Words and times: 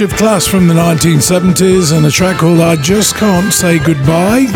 Of 0.00 0.10
class 0.16 0.46
from 0.46 0.66
the 0.66 0.74
1970s 0.74 1.96
and 1.96 2.04
a 2.04 2.10
track 2.10 2.38
called 2.38 2.58
I 2.58 2.74
Just 2.74 3.14
Can't 3.14 3.52
Say 3.52 3.78
Goodbye. 3.78 4.46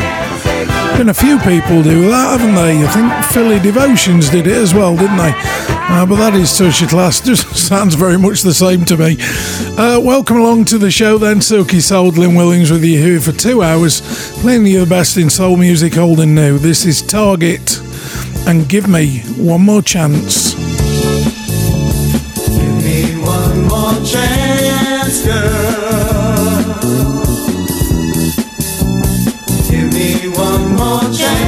Been 0.96 1.10
a 1.10 1.14
few 1.14 1.38
people 1.38 1.80
do 1.82 2.08
that, 2.08 2.40
haven't 2.40 2.56
they? 2.56 2.84
I 2.84 2.88
think 2.88 3.24
Philly 3.32 3.60
Devotions 3.60 4.30
did 4.30 4.48
it 4.48 4.56
as 4.56 4.74
well, 4.74 4.96
didn't 4.96 5.16
they? 5.16 5.32
Uh, 5.36 6.04
but 6.06 6.16
that 6.16 6.34
is 6.34 6.60
of 6.60 6.88
class. 6.88 7.20
Just 7.24 7.54
sounds 7.54 7.94
very 7.94 8.18
much 8.18 8.42
the 8.42 8.52
same 8.52 8.84
to 8.86 8.96
me. 8.96 9.16
Uh, 9.78 10.00
welcome 10.02 10.38
along 10.38 10.64
to 10.66 10.78
the 10.78 10.90
show 10.90 11.18
then. 11.18 11.40
Silky 11.40 11.78
Soul, 11.78 12.10
Glyn 12.10 12.34
Williams 12.34 12.72
with 12.72 12.82
you 12.82 12.98
here 12.98 13.20
for 13.20 13.32
two 13.32 13.62
hours, 13.62 14.00
playing 14.40 14.66
you 14.66 14.80
the 14.80 14.90
best 14.90 15.16
in 15.16 15.30
soul 15.30 15.56
music, 15.56 15.96
old 15.96 16.18
and 16.18 16.34
new. 16.34 16.58
This 16.58 16.84
is 16.84 17.00
Target 17.00 17.78
and 18.48 18.68
Give 18.68 18.88
Me 18.88 19.20
One 19.36 19.62
More 19.62 19.82
Chance. 19.82 20.57
Chance 31.12 31.47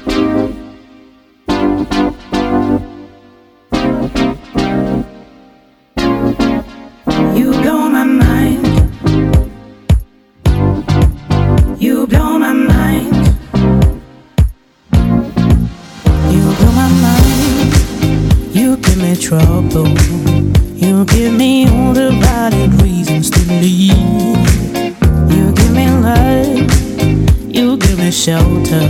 shelter. 28.21 28.87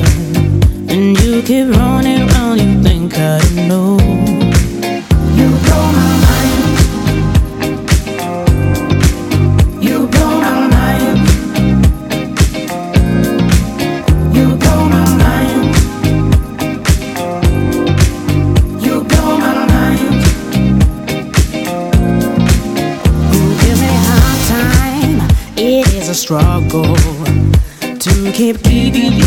And 0.90 1.18
you 1.22 1.42
keep 1.44 1.68
running 1.70 2.30
around, 2.30 2.60
you 2.60 2.84
think 2.84 3.18
I 3.18 3.40
know. 3.66 3.98
You 5.40 5.50
blow 5.64 5.86
my 6.00 6.08
mind. 6.26 6.64
You 9.82 10.08
blow 10.08 10.42
my 10.42 10.68
mind. 10.76 11.20
You 14.36 14.48
blow 14.58 14.82
my 14.96 15.06
mind. 15.24 15.64
You 18.84 18.96
blow 19.06 19.30
my 19.38 19.54
mind. 19.72 20.24
Hard 24.10 24.40
time. 24.50 25.18
It 25.56 25.88
is 25.94 26.10
a 26.10 26.16
struggle 26.16 26.98
to 28.02 28.32
keep 28.34 28.64
keeping 28.64 29.21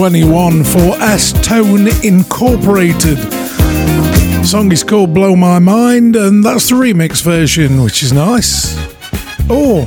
2021 0.00 0.64
for 0.64 1.02
S 1.02 1.34
Tone 1.46 1.86
Incorporated. 2.02 3.18
The 3.18 4.44
song 4.44 4.72
is 4.72 4.82
called 4.82 5.12
Blow 5.12 5.36
My 5.36 5.58
Mind, 5.58 6.16
and 6.16 6.42
that's 6.42 6.70
the 6.70 6.76
remix 6.76 7.22
version, 7.22 7.82
which 7.82 8.02
is 8.02 8.10
nice. 8.10 8.76
Oh, 9.50 9.82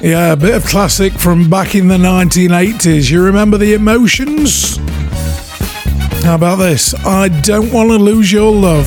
yeah, 0.00 0.34
a 0.34 0.36
bit 0.36 0.54
of 0.54 0.64
classic 0.66 1.12
from 1.14 1.50
back 1.50 1.74
in 1.74 1.88
the 1.88 1.96
1980s. 1.96 3.10
You 3.10 3.24
remember 3.24 3.58
the 3.58 3.74
emotions? 3.74 4.76
How 6.22 6.36
about 6.36 6.60
this? 6.60 6.94
I 7.04 7.28
don't 7.42 7.72
want 7.72 7.90
to 7.90 7.96
lose 7.96 8.30
your 8.30 8.52
love. 8.52 8.86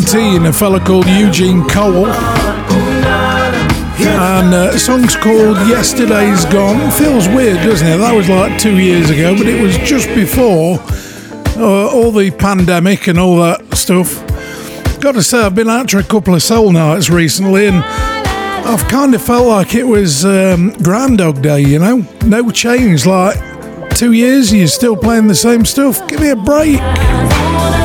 2019, 0.00 0.46
a 0.46 0.52
fella 0.52 0.80
called 0.80 1.06
Eugene 1.06 1.62
Cole. 1.68 2.06
And 4.06 4.52
uh, 4.52 4.76
song's 4.76 5.14
called 5.14 5.56
Yesterday's 5.68 6.44
Gone. 6.46 6.90
Feels 6.90 7.28
weird, 7.28 7.58
doesn't 7.58 7.86
it? 7.86 7.98
That 7.98 8.12
was 8.12 8.28
like 8.28 8.58
two 8.58 8.78
years 8.78 9.10
ago, 9.10 9.36
but 9.36 9.46
it 9.46 9.62
was 9.62 9.76
just 9.78 10.08
before 10.08 10.80
uh, 11.56 11.92
all 11.92 12.10
the 12.10 12.32
pandemic 12.32 13.06
and 13.06 13.20
all 13.20 13.36
that 13.36 13.76
stuff. 13.76 14.20
Got 15.00 15.12
to 15.12 15.22
say, 15.22 15.42
I've 15.42 15.54
been 15.54 15.68
to 15.86 15.98
a 15.98 16.02
couple 16.02 16.34
of 16.34 16.42
soul 16.42 16.72
nights 16.72 17.08
recently, 17.08 17.68
and 17.68 17.76
I've 17.76 18.88
kind 18.88 19.14
of 19.14 19.22
felt 19.22 19.46
like 19.46 19.76
it 19.76 19.84
was 19.84 20.24
um, 20.24 20.70
Groundhog 20.82 21.40
Day, 21.40 21.60
you 21.60 21.78
know? 21.78 22.04
No 22.24 22.50
change, 22.50 23.06
like 23.06 23.36
two 23.94 24.12
years 24.12 24.50
and 24.50 24.58
you're 24.58 24.66
still 24.66 24.96
playing 24.96 25.28
the 25.28 25.36
same 25.36 25.64
stuff. 25.64 26.08
Give 26.08 26.20
me 26.20 26.30
a 26.30 26.36
break. 26.36 27.83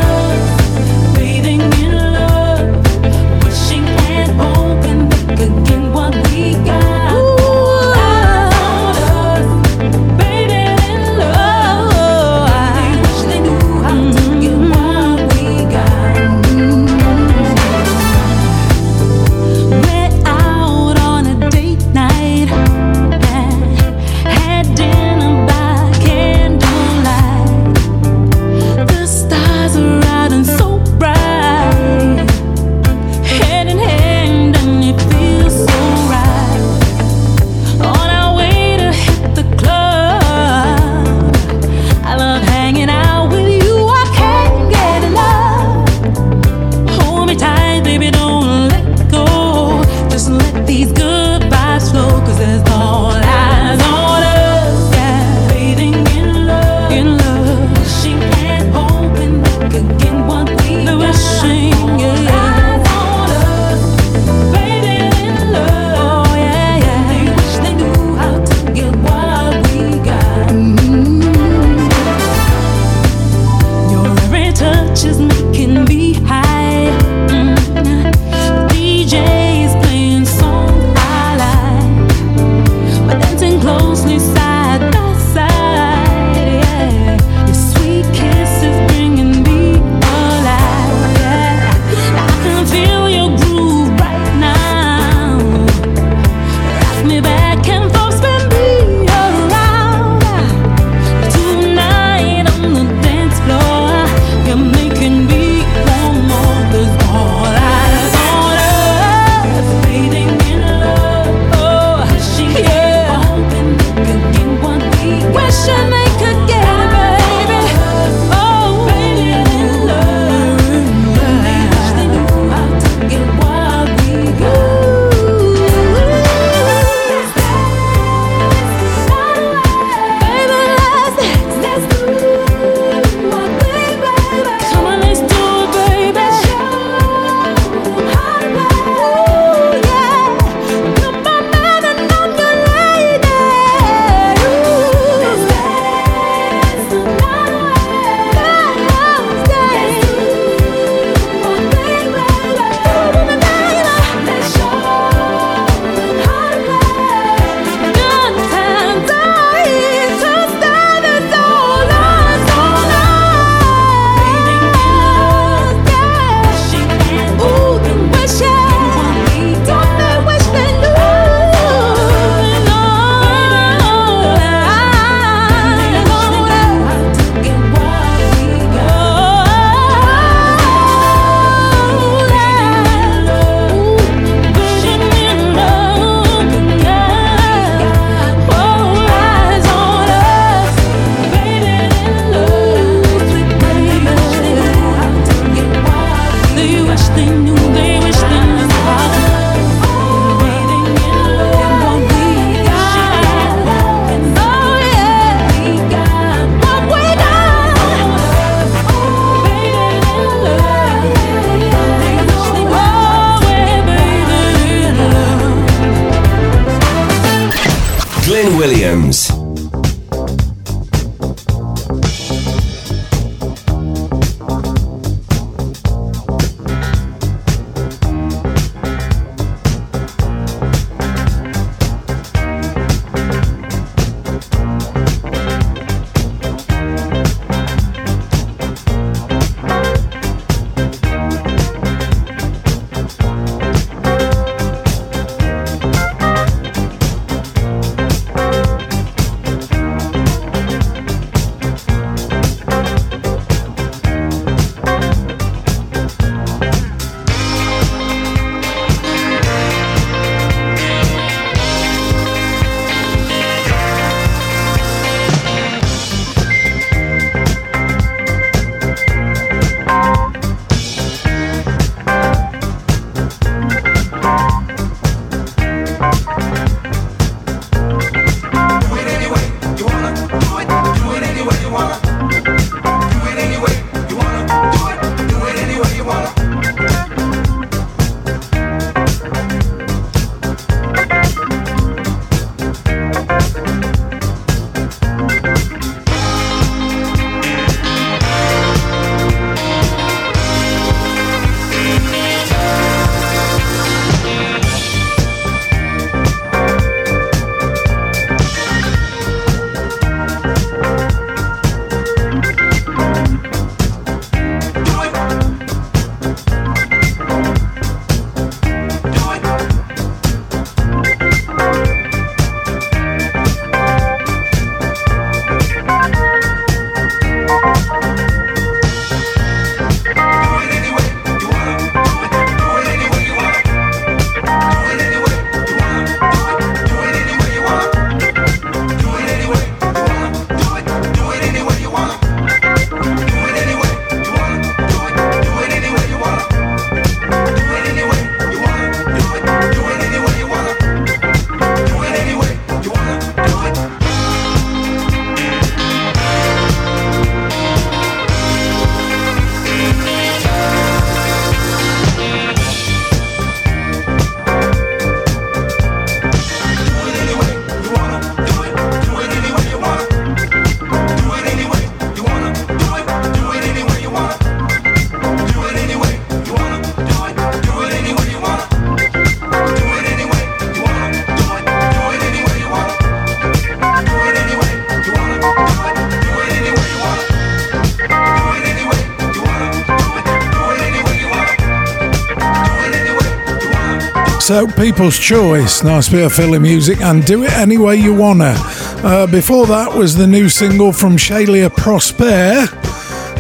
So, 394.50 394.66
People's 394.66 395.20
Choice, 395.20 395.84
nice 395.84 396.10
bit 396.10 396.26
of 396.26 396.34
Philly 396.34 396.58
music, 396.58 397.02
and 397.02 397.24
Do 397.24 397.44
It 397.44 397.52
Any 397.52 397.78
Way 397.78 397.98
You 397.98 398.16
Wanna. 398.16 398.56
Uh, 398.58 399.28
before 399.28 399.68
that 399.68 399.94
was 399.94 400.16
the 400.16 400.26
new 400.26 400.50
single 400.50 400.92
from 400.92 401.18
Shalia 401.18 401.70
Prosper 401.70 402.66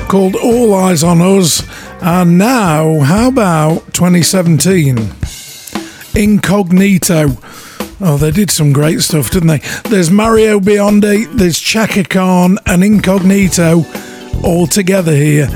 called 0.08 0.36
All 0.36 0.76
Eyes 0.76 1.04
on 1.04 1.20
Us. 1.20 1.68
And 2.00 2.38
now, 2.38 3.00
how 3.00 3.30
about 3.30 3.92
2017? 3.96 5.00
Incognito. 6.16 7.30
Oh, 8.00 8.18
they 8.18 8.30
did 8.30 8.52
some 8.52 8.72
great 8.72 9.02
stuff, 9.02 9.32
didn't 9.32 9.48
they? 9.48 9.90
There's 9.90 10.12
Mario 10.12 10.60
Biondi, 10.60 11.26
there's 11.36 11.58
Chaka 11.58 12.04
Khan, 12.04 12.60
and 12.68 12.84
Incognito 12.84 13.84
all 14.44 14.68
together 14.68 15.16
here 15.16 15.48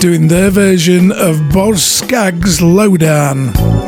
doing 0.00 0.26
their 0.26 0.50
version 0.50 1.12
of 1.12 1.52
Boz 1.52 1.84
Skaggs' 1.84 2.60
Lowdown. 2.60 3.85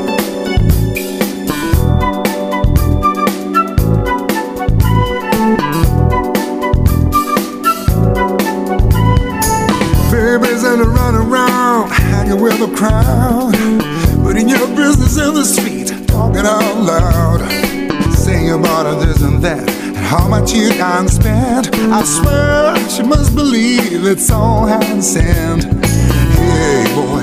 time 20.98 21.08
spent. 21.08 21.74
I 21.92 22.02
swear 22.02 22.76
she 22.88 23.02
must 23.04 23.34
believe 23.34 24.04
it's 24.04 24.30
all 24.32 24.66
hand 24.66 25.04
sent. 25.04 25.64
Hey 25.84 26.84
boy, 26.94 27.22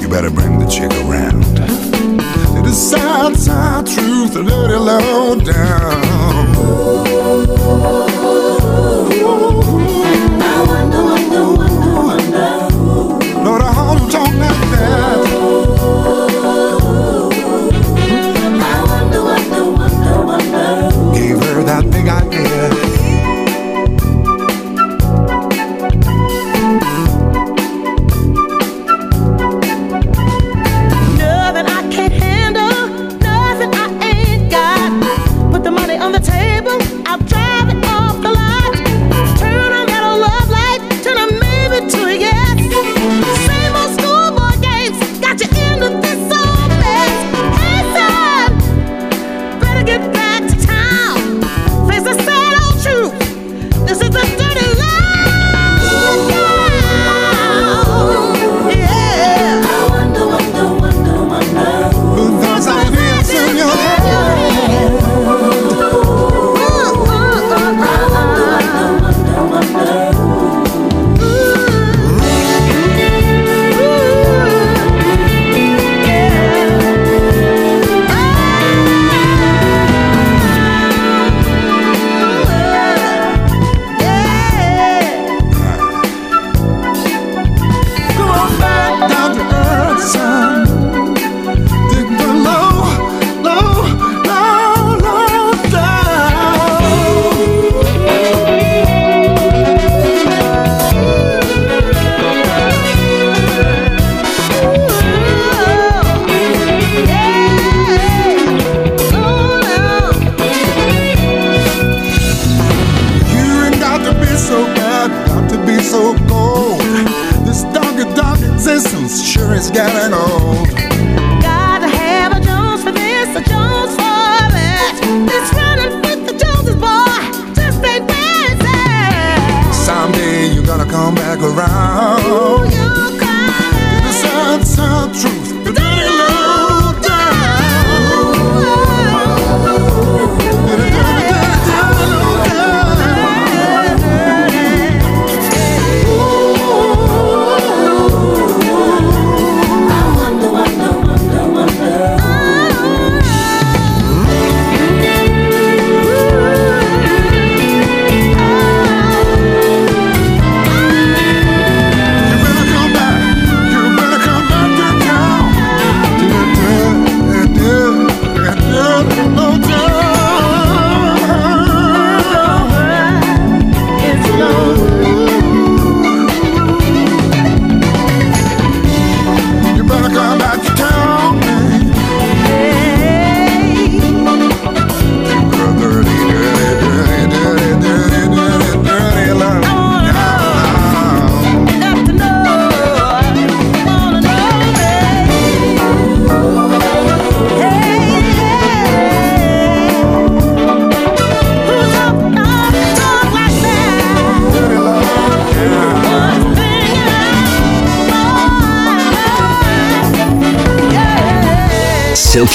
you 0.00 0.08
better 0.08 0.30
bring 0.30 0.58
the 0.58 0.66
chick 0.66 0.90
around. 1.04 1.44
It 2.58 2.66
is 2.66 2.90
sad, 2.90 3.36
sad 3.36 3.86
truth, 3.86 4.34
a 4.34 4.42
dirty 4.42 4.74
low 4.74 5.38
down. 5.38 6.48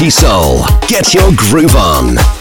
Soul. 0.10 0.66
Get 0.88 1.14
your 1.14 1.32
groove 1.36 1.76
on. 1.76 2.33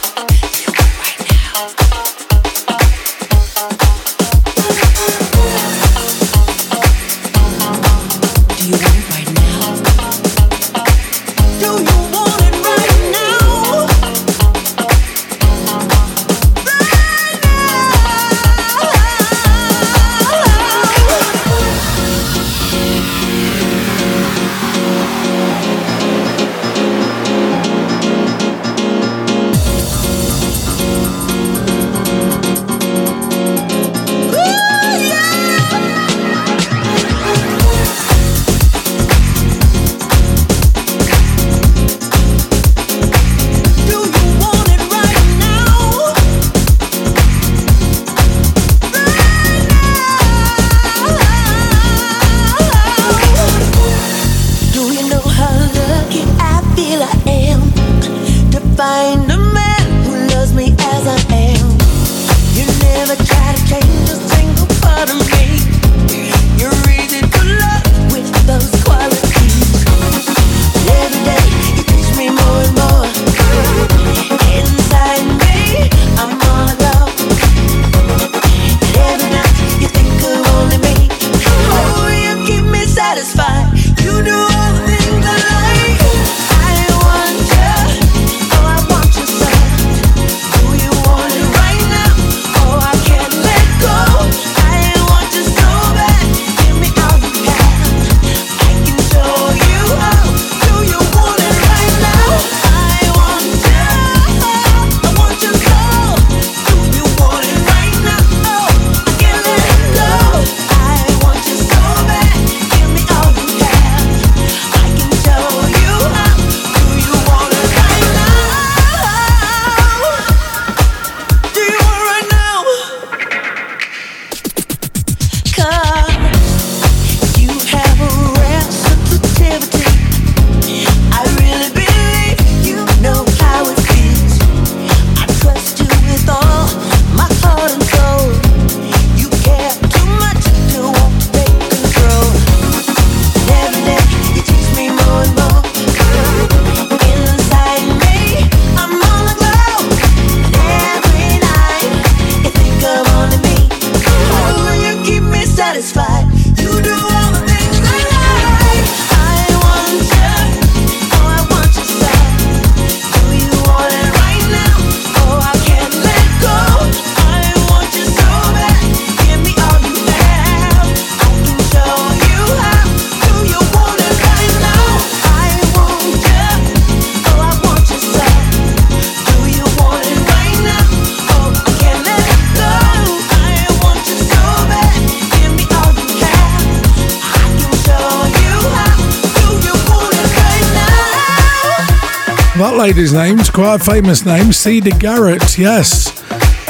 Lady's 192.82 193.12
name's 193.12 193.48
quite 193.48 193.80
famous 193.80 194.26
name, 194.26 194.46
Siedah 194.46 194.98
Garrett, 194.98 195.56
yes. 195.56 196.10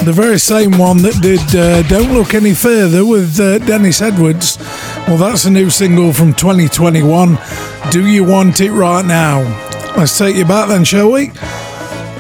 The 0.05 0.13
very 0.13 0.39
same 0.39 0.77
one 0.77 0.99
that 0.99 1.19
did 1.23 1.41
uh, 1.57 1.81
Don't 1.89 2.13
Look 2.13 2.35
Any 2.35 2.53
Further 2.53 3.03
with 3.07 3.41
uh, 3.41 3.57
Dennis 3.61 4.03
Edwards. 4.03 4.59
Well, 5.09 5.17
that's 5.17 5.47
a 5.47 5.51
new 5.51 5.71
single 5.71 6.13
from 6.13 6.35
2021. 6.35 7.39
Do 7.91 8.07
You 8.07 8.25
Want 8.25 8.61
It 8.61 8.73
Right 8.73 9.07
Now? 9.07 9.41
Let's 9.97 10.19
take 10.19 10.37
you 10.37 10.45
back 10.45 10.69
then, 10.69 10.85
shall 10.85 11.11
we? 11.11 11.29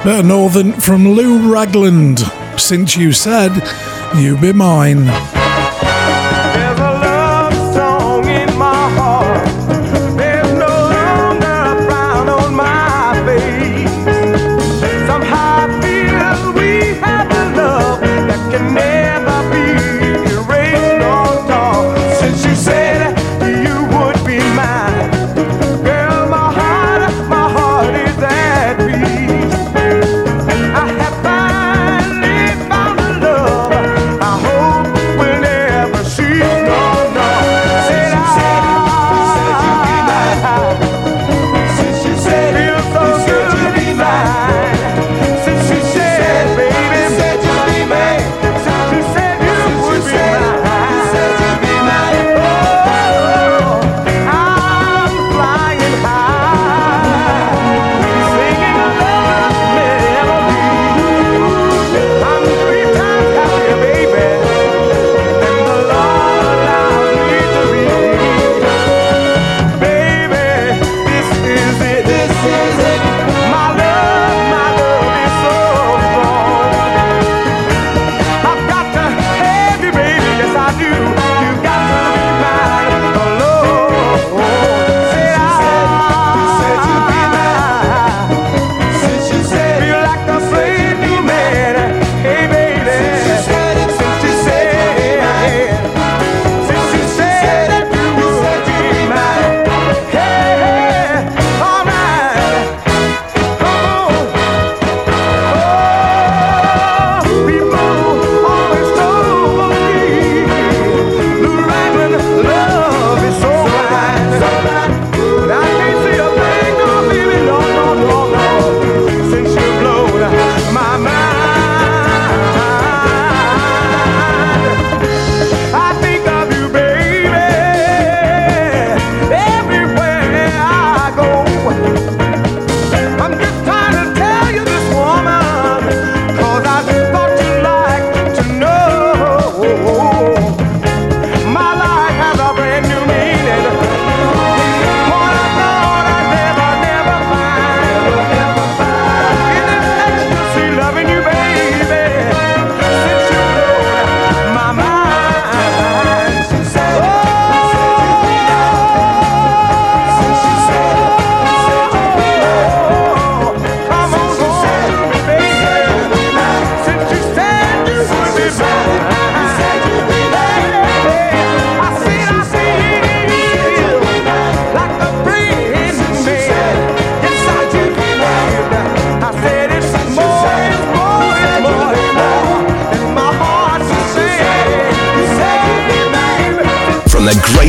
Bit 0.05 0.25
Northern 0.25 0.73
from 0.73 1.07
Lou 1.07 1.53
Ragland. 1.53 2.21
Since 2.59 2.97
you 2.97 3.13
said 3.13 3.53
you 4.17 4.39
be 4.39 4.55
mine. 4.55 5.42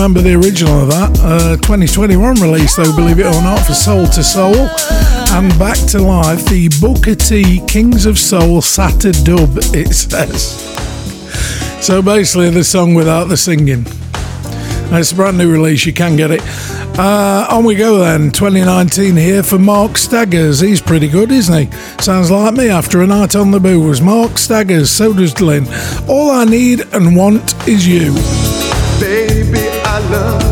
Remember 0.00 0.22
the 0.22 0.34
original 0.34 0.80
of 0.80 0.88
that. 0.88 1.20
Uh, 1.20 1.56
2021 1.56 2.36
release, 2.36 2.74
though, 2.74 2.96
believe 2.96 3.18
it 3.18 3.26
or 3.26 3.42
not, 3.42 3.66
for 3.66 3.74
Soul 3.74 4.04
II 4.04 4.22
Soul. 4.22 4.56
And 5.36 5.50
back 5.58 5.76
to 5.90 5.98
life, 5.98 6.42
the 6.46 6.70
Booker 6.80 7.14
T 7.14 7.60
Kings 7.68 8.06
of 8.06 8.18
Soul 8.18 8.62
Sata 8.62 9.12
dub, 9.26 9.58
it 9.74 9.92
says. 9.92 10.56
So 11.84 12.00
basically, 12.00 12.48
the 12.48 12.64
song 12.64 12.94
without 12.94 13.24
the 13.24 13.36
singing. 13.36 13.84
It's 14.90 15.12
a 15.12 15.14
brand 15.14 15.36
new 15.36 15.52
release, 15.52 15.84
you 15.84 15.92
can 15.92 16.16
get 16.16 16.30
it. 16.30 16.40
Uh, 16.98 17.46
on 17.50 17.66
we 17.66 17.74
go 17.74 17.98
then, 17.98 18.30
2019 18.30 19.14
here 19.16 19.42
for 19.42 19.58
Mark 19.58 19.98
Staggers. 19.98 20.60
He's 20.60 20.80
pretty 20.80 21.08
good, 21.08 21.30
isn't 21.30 21.70
he? 21.70 21.76
Sounds 22.02 22.30
like 22.30 22.54
me 22.54 22.70
after 22.70 23.02
a 23.02 23.06
night 23.06 23.36
on 23.36 23.50
the 23.50 23.60
booze. 23.60 24.00
Mark 24.00 24.38
Staggers, 24.38 24.88
so 24.88 25.12
does 25.12 25.34
Glyn. 25.34 25.66
All 26.08 26.30
I 26.30 26.46
need 26.46 26.86
and 26.94 27.14
want 27.14 27.68
is 27.68 27.86
you. 27.86 28.14
Love 30.10 30.49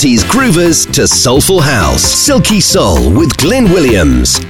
70s 0.00 0.24
groovers 0.30 0.90
to 0.94 1.06
soulful 1.06 1.60
house, 1.60 2.02
Silky 2.02 2.58
Soul 2.58 3.12
with 3.12 3.36
Glenn 3.36 3.64
Williams. 3.64 4.40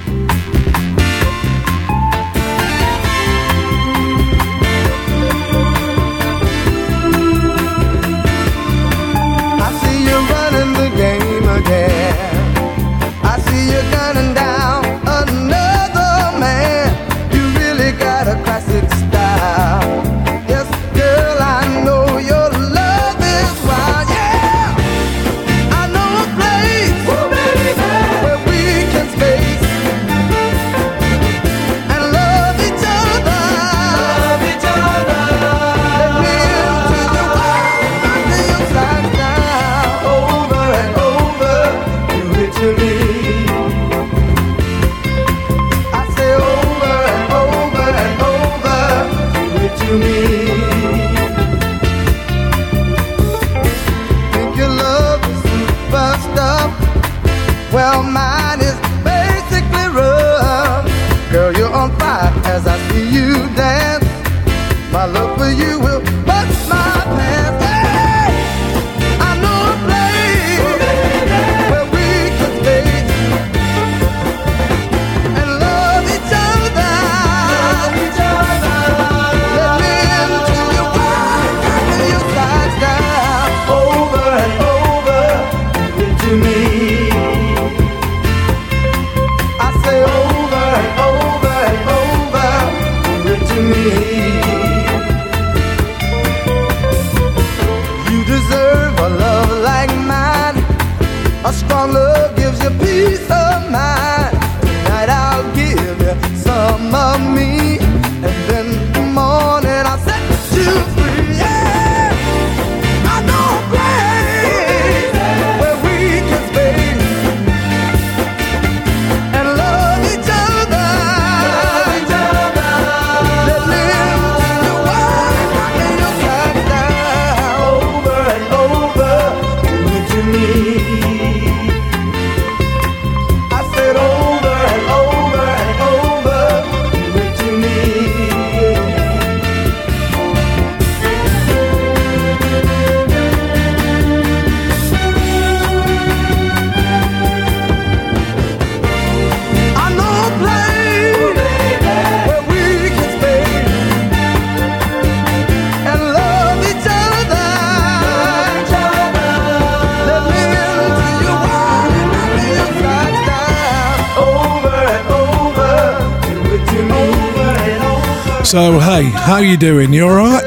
So, 168.51 168.81
hey, 168.81 169.05
how 169.05 169.37
you 169.37 169.57
doing? 169.57 169.93
You 169.93 170.09
alright? 170.09 170.43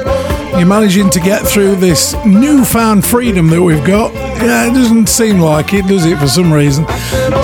You're 0.58 0.66
managing 0.66 1.10
to 1.12 1.22
get 1.22 1.48
through 1.48 1.78
this 1.78 2.14
newfound 2.26 3.06
freedom 3.06 3.48
that 3.48 3.64
we've 3.64 3.86
got? 3.86 4.14
Yeah, 4.14 4.70
it 4.70 4.74
doesn't 4.74 5.08
seem 5.08 5.40
like 5.40 5.74
it, 5.74 5.88
does 5.88 6.04
it, 6.04 6.20
for 6.20 6.28
some 6.28 6.52
reason? 6.52 6.86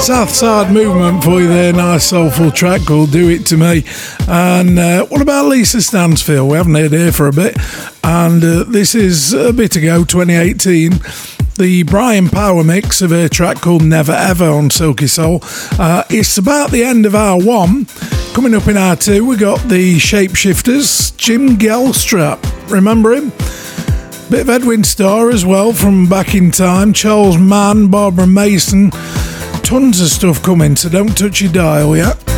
South 0.01 0.29
Side 0.29 0.73
Movement 0.73 1.23
for 1.23 1.39
you 1.39 1.47
there, 1.47 1.71
nice 1.71 2.07
soulful 2.07 2.51
track 2.51 2.85
called 2.85 3.13
Do 3.13 3.29
It 3.29 3.45
To 3.45 3.55
Me. 3.55 3.85
And 4.27 4.77
uh, 4.77 5.05
what 5.05 5.21
about 5.21 5.45
Lisa 5.45 5.81
Stansfield? 5.81 6.51
We 6.51 6.57
haven't 6.57 6.75
heard 6.75 6.91
her 6.91 7.13
for 7.13 7.29
a 7.29 7.31
bit. 7.31 7.55
And 8.03 8.43
uh, 8.43 8.65
this 8.65 8.95
is 8.95 9.31
a 9.31 9.53
bit 9.53 9.77
ago, 9.77 10.03
2018 10.03 11.38
the 11.59 11.83
Brian 11.83 12.29
Power 12.29 12.63
mix 12.63 13.01
of 13.01 13.11
a 13.11 13.27
track 13.27 13.57
called 13.57 13.83
Never 13.83 14.13
Ever 14.13 14.49
on 14.49 14.69
Silky 14.69 15.07
Soul. 15.07 15.41
Uh, 15.77 16.05
it's 16.09 16.37
about 16.37 16.71
the 16.71 16.83
end 16.83 17.05
of 17.05 17.13
our 17.13 17.37
one. 17.37 17.85
Coming 18.33 18.55
up 18.55 18.67
in 18.67 18.77
R2, 18.77 19.27
we 19.27 19.35
got 19.35 19.59
the 19.67 19.97
Shapeshifters, 19.97 21.15
Jim 21.17 21.57
Gilstrap. 21.57 22.39
Remember 22.71 23.11
him? 23.11 23.31
Bit 24.29 24.41
of 24.41 24.49
Edwin 24.49 24.85
Starr 24.85 25.31
as 25.31 25.45
well 25.45 25.73
from 25.73 26.07
back 26.07 26.33
in 26.33 26.49
time, 26.49 26.93
Charles 26.93 27.37
Mann, 27.37 27.89
Barbara 27.89 28.27
Mason. 28.27 28.91
Tons 29.61 29.99
of 29.99 30.07
stuff 30.07 30.41
coming, 30.41 30.77
so 30.77 30.87
don't 30.87 31.17
touch 31.17 31.41
your 31.41 31.51
dial 31.51 31.97
yet. 31.97 32.28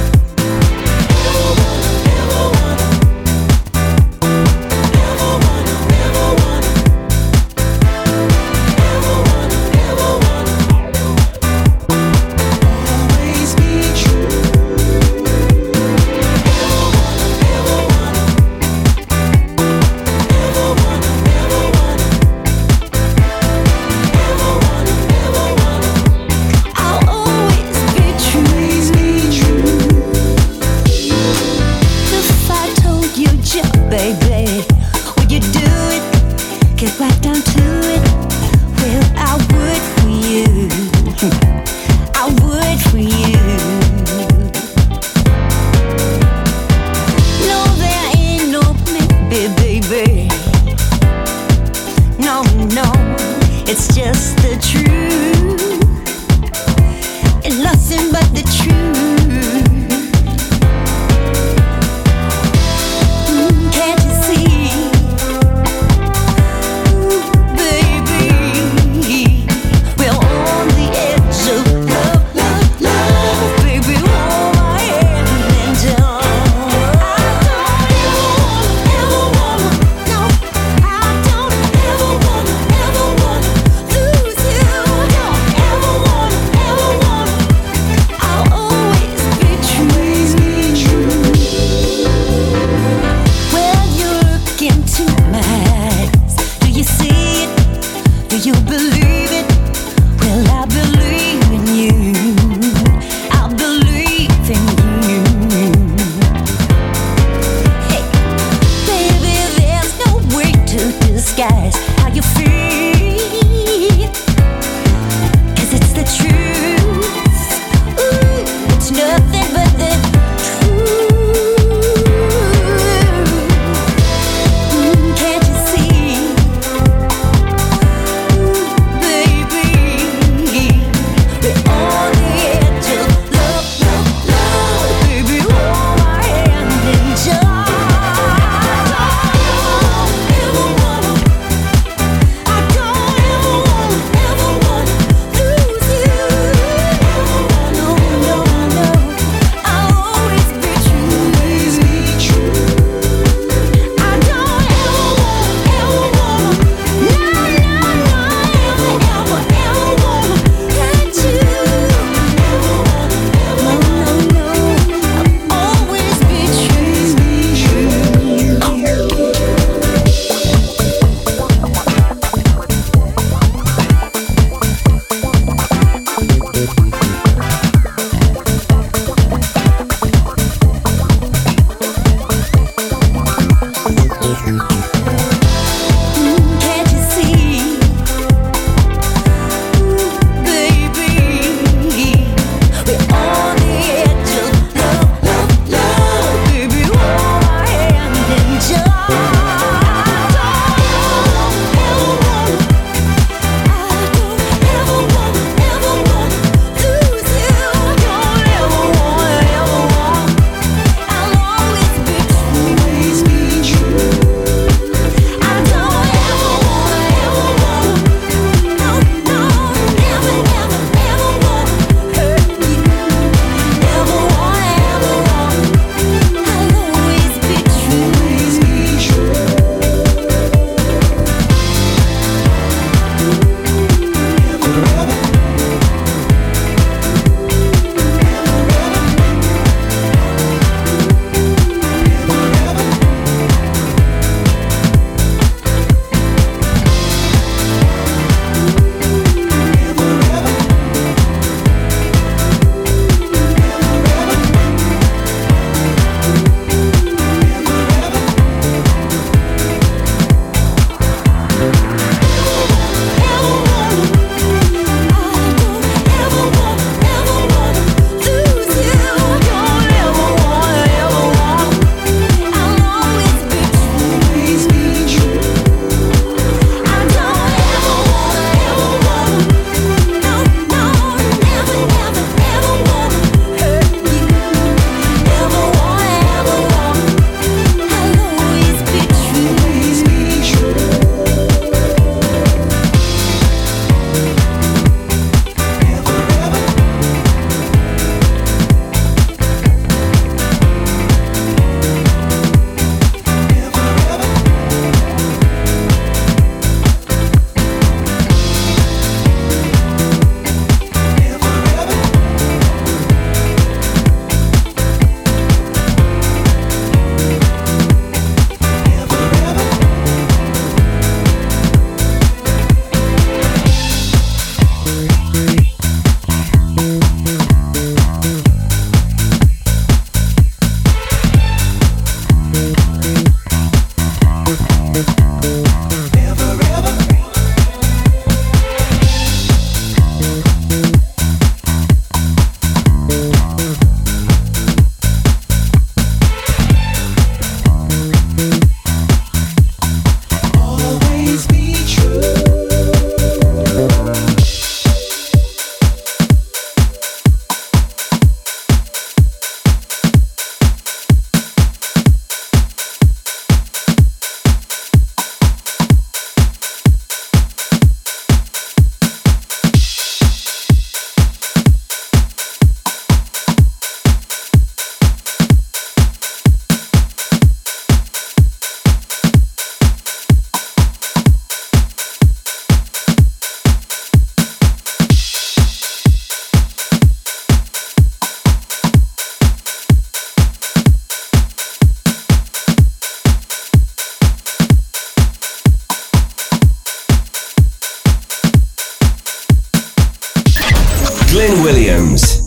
Glyn 401.42 401.64
Williams. 401.64 402.41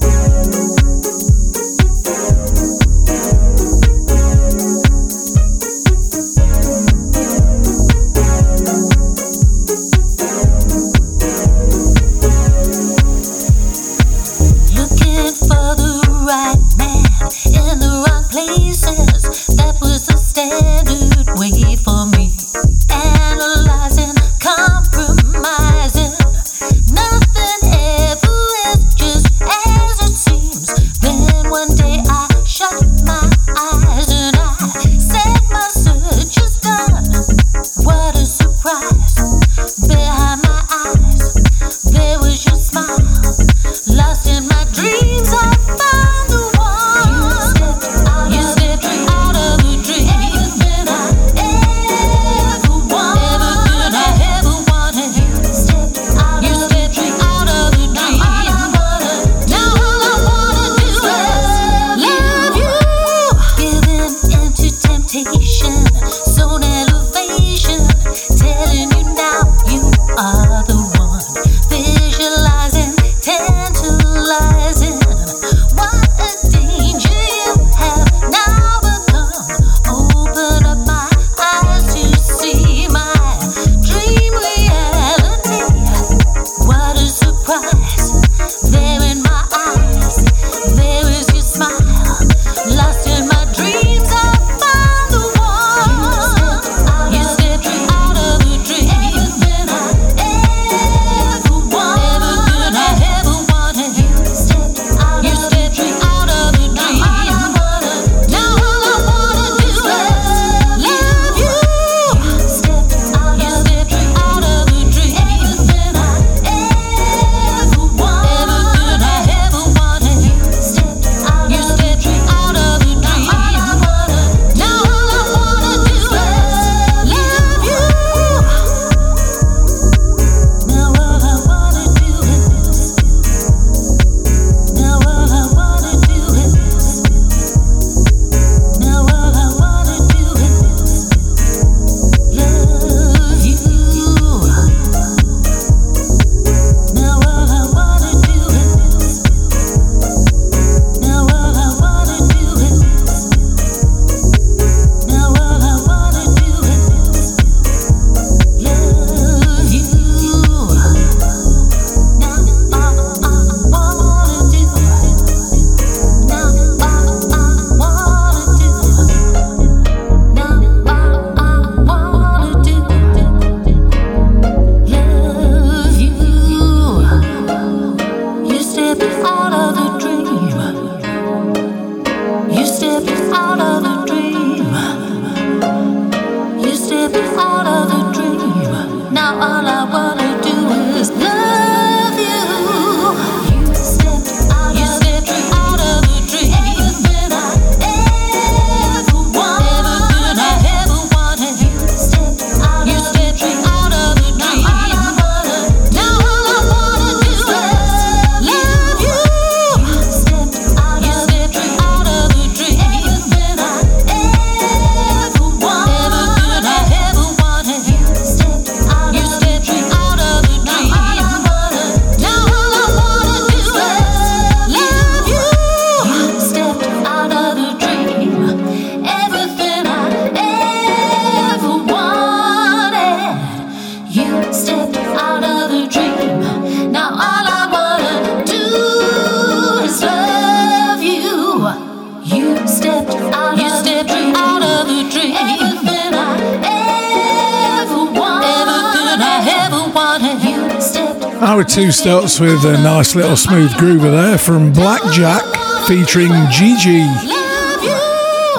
Two 251.74 251.90
starts 251.90 252.38
with 252.38 252.64
a 252.64 252.72
nice 252.84 253.16
little 253.16 253.36
smooth 253.36 253.68
groover 253.72 254.08
there 254.08 254.38
from 254.38 254.72
Blackjack 254.72 255.42
featuring 255.88 256.30
Gigi. 256.48 257.02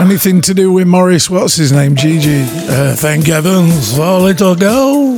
Anything 0.02 0.42
to 0.42 0.54
do 0.54 0.74
with 0.74 0.86
Morris? 0.86 1.30
What's 1.30 1.56
his 1.56 1.72
name? 1.72 1.96
Gigi. 1.96 2.42
Uh, 2.42 2.94
thank 2.94 3.28
heavens 3.28 3.96
for 3.96 4.20
little 4.20 4.54
girl. 4.54 5.16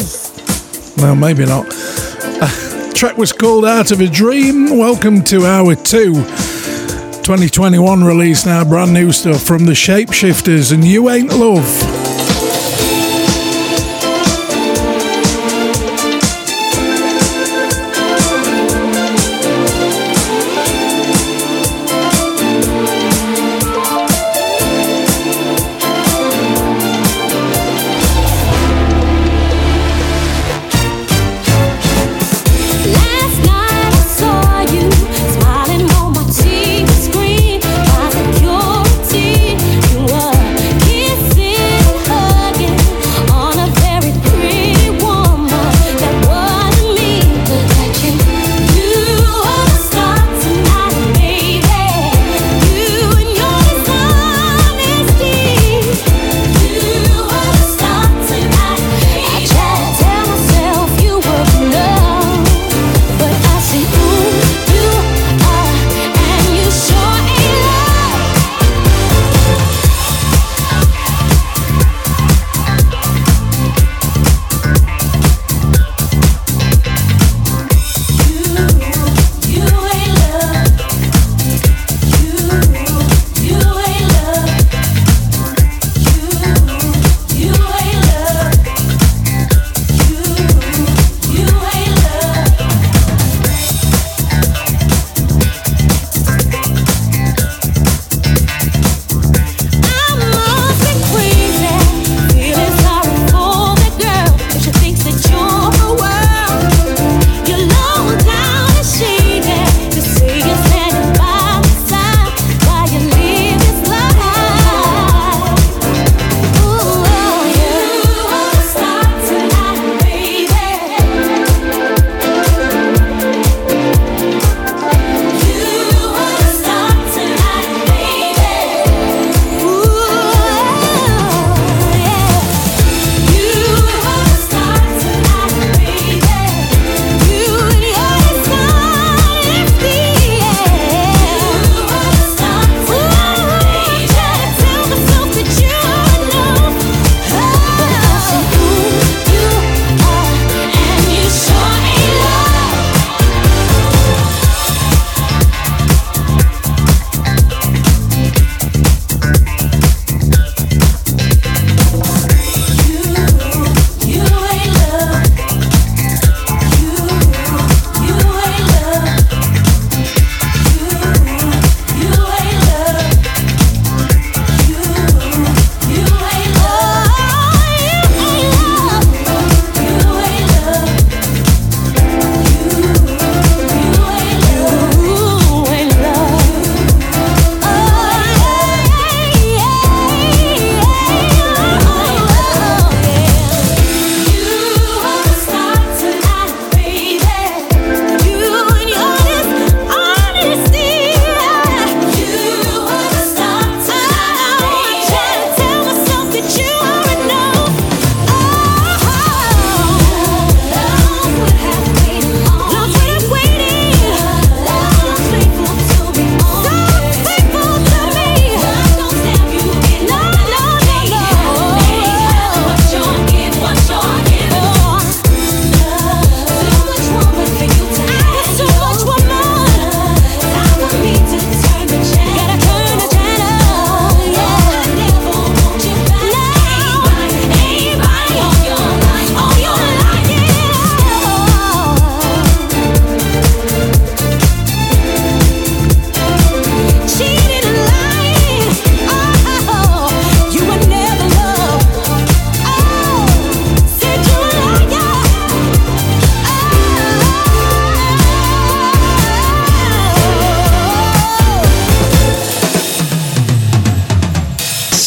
No, 0.97 1.15
maybe 1.15 1.47
not. 1.47 1.65
Track 2.93 3.17
was 3.17 3.33
called 3.33 3.65
Out 3.65 3.89
of 3.89 3.99
a 3.99 4.07
Dream. 4.07 4.77
Welcome 4.77 5.23
to 5.23 5.47
hour 5.47 5.73
two. 5.73 6.13
2021 6.13 8.03
release 8.03 8.45
now, 8.45 8.63
brand 8.63 8.93
new 8.93 9.11
stuff 9.11 9.41
from 9.41 9.65
the 9.65 9.73
Shapeshifters 9.73 10.71
and 10.71 10.85
You 10.85 11.09
Ain't 11.09 11.29
Love. 11.29 11.86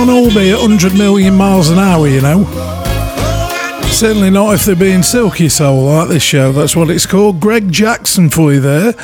can't 0.00 0.10
all 0.12 0.34
be 0.34 0.50
at 0.50 0.58
100 0.58 0.96
million 0.96 1.36
miles 1.36 1.68
an 1.68 1.78
hour, 1.78 2.08
you 2.08 2.22
know. 2.22 2.44
Certainly 3.90 4.30
not 4.30 4.54
if 4.54 4.64
they're 4.64 4.74
being 4.74 5.02
silky 5.02 5.50
soul 5.50 5.84
like 5.84 6.08
this 6.08 6.22
show. 6.22 6.52
That's 6.52 6.74
what 6.74 6.88
it's 6.88 7.04
called. 7.04 7.38
Greg 7.38 7.70
Jackson 7.70 8.30
for 8.30 8.50
you 8.50 8.60
there. 8.60 8.94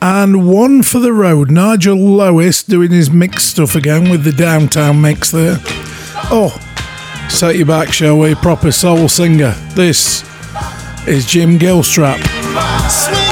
And 0.00 0.48
one 0.48 0.82
for 0.82 0.98
the 0.98 1.12
road. 1.12 1.50
Nigel 1.50 1.98
Lewis 1.98 2.62
doing 2.62 2.90
his 2.90 3.10
mix 3.10 3.44
stuff 3.44 3.74
again 3.74 4.08
with 4.08 4.24
the 4.24 4.32
downtown 4.32 5.02
mix 5.02 5.30
there. 5.30 5.58
Oh, 6.30 6.56
set 7.28 7.56
you 7.56 7.66
back, 7.66 7.92
shall 7.92 8.18
we? 8.18 8.34
Proper 8.34 8.72
soul 8.72 9.10
singer. 9.10 9.50
This 9.74 10.24
is 11.06 11.26
Jim 11.26 11.58
Gilstrap. 11.58 13.25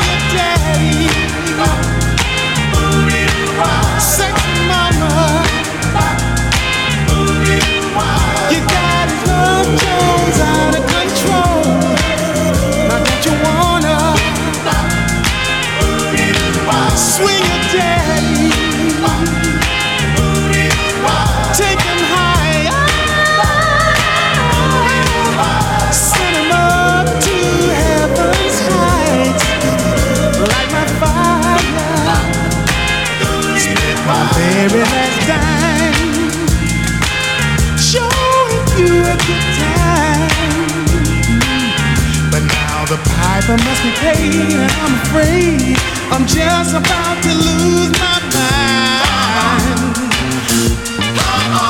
today 43.85 44.31
and 44.33 44.73
I'm 44.83 44.95
afraid 45.03 45.77
I'm 46.11 46.27
just 46.27 46.75
about 46.75 47.23
to 47.23 47.33
lose 47.47 47.93
my 48.01 48.19
mind. 48.37 49.97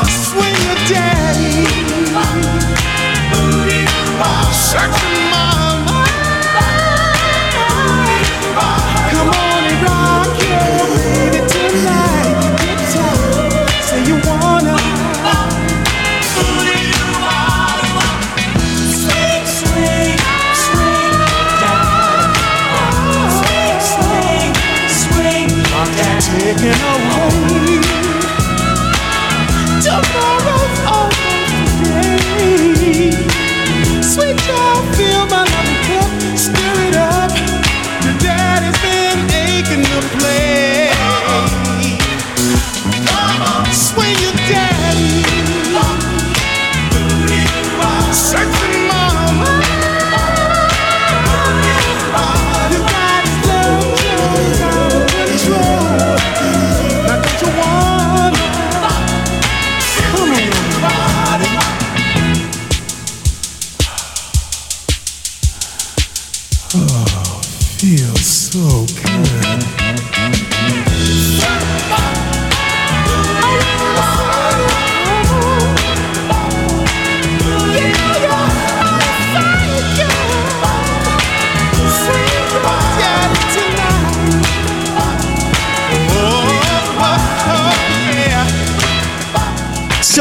Swing 0.07 0.62
a 0.70 0.77
day, 0.89 1.66
searching 4.53 5.31
my 5.32 5.64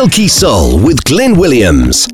Silky 0.03 0.27
Soul 0.27 0.79
with 0.79 1.01
Glyn 1.05 1.37
Williams. 1.37 2.09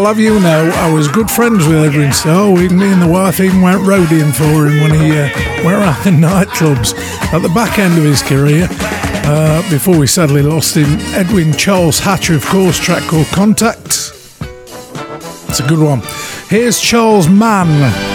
I'll 0.00 0.06
have 0.06 0.18
you 0.18 0.40
know, 0.40 0.72
I 0.76 0.90
was 0.90 1.08
good 1.08 1.30
friends 1.30 1.68
with 1.68 1.76
Edwin. 1.76 2.54
We, 2.54 2.70
me 2.70 2.90
and 2.90 3.02
the 3.02 3.06
wife 3.06 3.38
even 3.38 3.60
went 3.60 3.82
roading 3.82 4.34
for 4.34 4.66
him 4.66 4.80
when 4.80 4.98
he 4.98 5.10
uh, 5.10 5.28
went 5.62 5.76
around 5.76 6.02
the 6.04 6.10
nightclubs. 6.26 6.94
At 7.34 7.42
the 7.42 7.50
back 7.50 7.78
end 7.78 7.98
of 7.98 8.04
his 8.04 8.22
career, 8.22 8.66
uh, 8.70 9.60
before 9.70 9.98
we 9.98 10.06
sadly 10.06 10.40
lost 10.40 10.74
him, 10.74 10.98
Edwin 11.12 11.52
Charles 11.52 11.98
Hatcher, 11.98 12.34
of 12.34 12.46
course, 12.46 12.78
track 12.78 13.02
called 13.10 13.26
Contact. 13.26 13.88
It's 15.50 15.60
a 15.60 15.68
good 15.68 15.80
one. 15.80 16.00
Here's 16.48 16.80
Charles 16.80 17.28
Mann. 17.28 18.09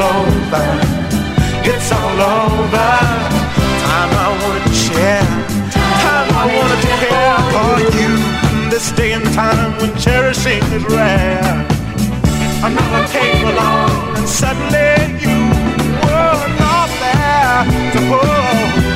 All 0.00 0.02
over 0.02 1.06
it's 1.68 1.90
all 1.90 2.20
over. 2.20 2.90
Time 3.82 4.12
I 4.14 4.62
to 4.66 4.72
share, 4.72 5.26
time 5.72 6.28
I 6.32 6.46
to 6.84 6.92
care 7.02 7.38
for 7.54 7.72
you. 7.98 8.70
This 8.70 8.92
day 8.92 9.12
and 9.12 9.24
time 9.34 9.72
when 9.78 9.96
cherishing 9.96 10.62
is 10.72 10.84
rare, 10.84 11.66
another 12.62 13.08
came 13.08 13.46
along 13.46 14.16
and 14.16 14.28
suddenly 14.28 14.94
you 15.24 15.38
were 16.06 16.46
not 16.62 16.88
there 17.02 17.64
to 17.92 18.00
hold 18.10 18.95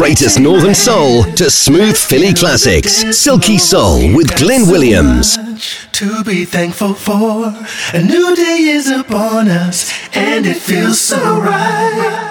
greatest 0.00 0.40
Northern 0.40 0.74
Soul 0.74 1.24
to 1.34 1.50
smooth 1.50 1.94
Philly 1.94 2.32
classics, 2.32 3.04
Silky 3.14 3.58
Soul 3.58 4.16
with 4.16 4.34
Glyn 4.34 4.62
Williams. 4.62 5.36
To 5.92 6.24
be 6.24 6.46
thankful 6.46 6.94
for, 6.94 7.52
a 7.92 8.02
new 8.02 8.34
day 8.34 8.60
is 8.60 8.88
upon 8.88 9.48
us, 9.48 9.92
and 10.14 10.46
it 10.46 10.56
feels 10.56 10.98
so 10.98 11.18
right. 11.42 12.29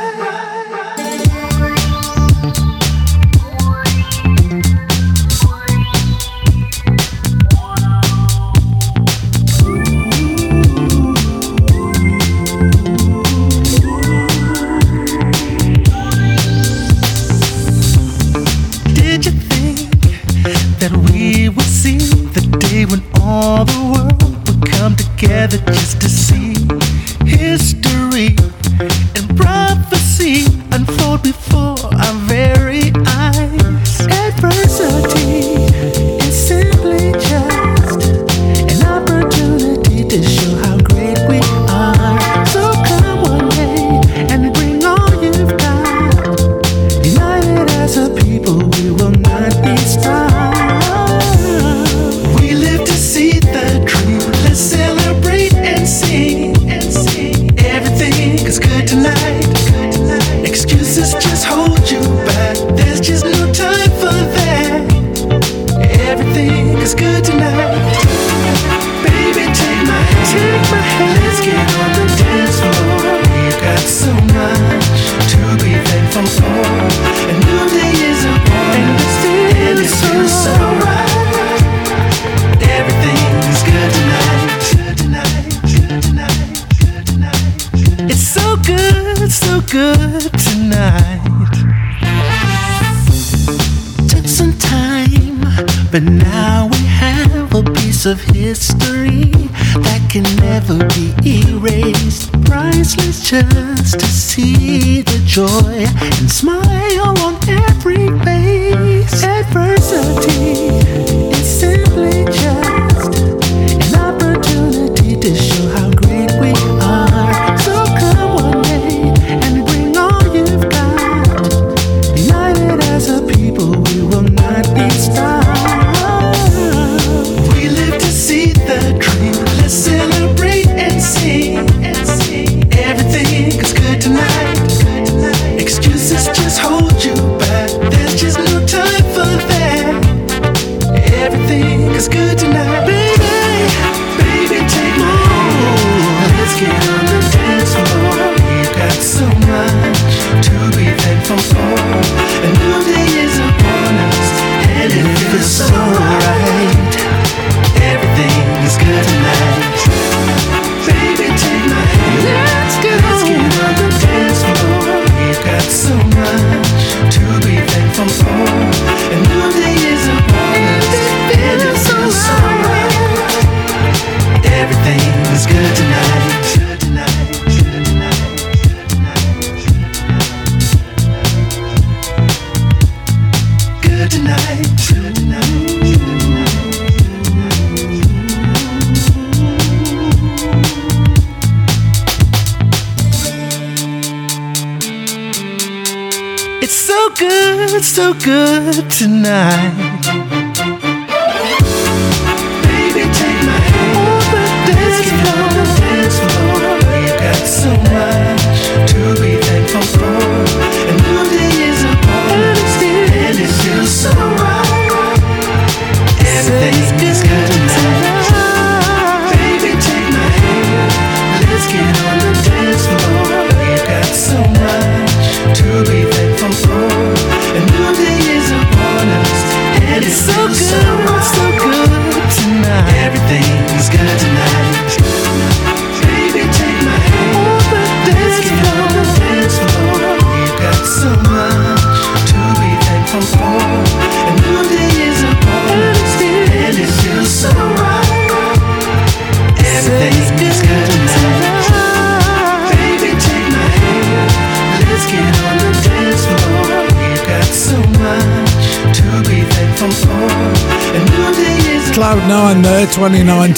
It's 141.99 142.07
good 142.07 142.37
tonight. 142.37 142.78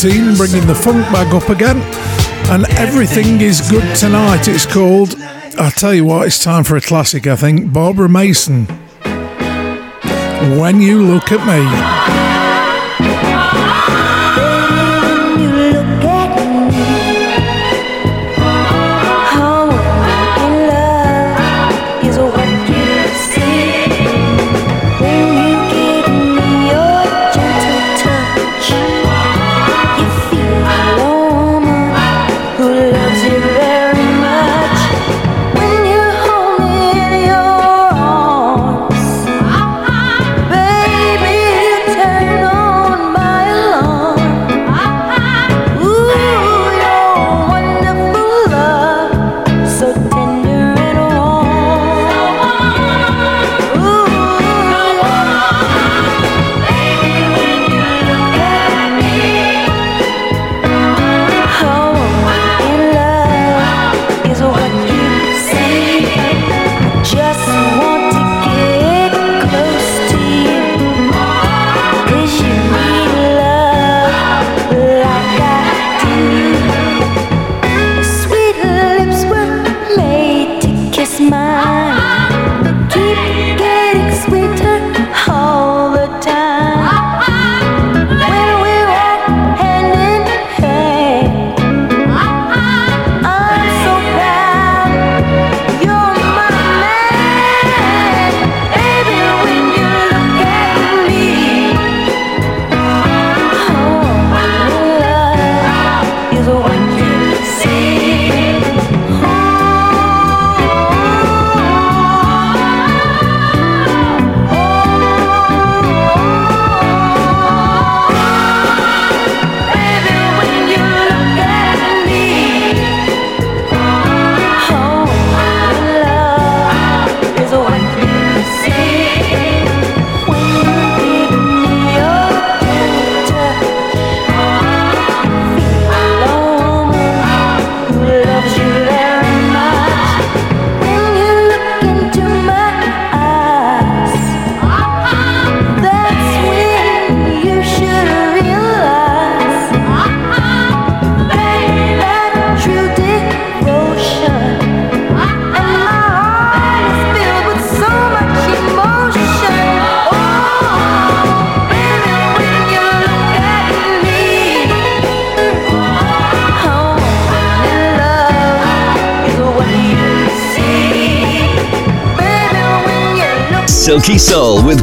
bringing 0.02 0.66
the 0.66 0.74
funk 0.74 1.06
back 1.14 1.32
up 1.32 1.50
again. 1.50 1.78
And 2.50 2.66
everything 2.80 3.40
is 3.42 3.70
good 3.70 3.96
tonight. 3.96 4.48
It's 4.48 4.66
called. 4.66 5.16
I'll 5.60 5.70
tell 5.72 5.94
you 5.94 6.06
what, 6.06 6.26
it's 6.26 6.44
time 6.44 6.64
for 6.64 6.76
a 6.76 6.82
classic, 6.82 7.28
I 7.28 7.36
think. 7.36 7.72
Barbara 7.72 8.10
Mason. 8.10 8.66
When 10.60 10.82
you 10.82 11.04
look 11.04 11.32
at 11.32 11.46
me. 11.46 12.31